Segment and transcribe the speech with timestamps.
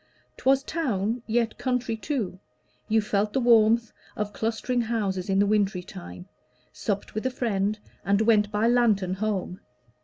[0.37, 2.39] 'Twas town, yet country too:
[2.87, 6.27] you felt the warmth Of clustering houses in the wintry time:
[6.73, 9.59] Supped with a friend, and went by lantern home.